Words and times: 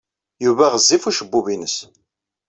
Yuba 0.45 0.65
ɣezzif 0.73 1.03
ucebbub-nnes. 1.09 1.77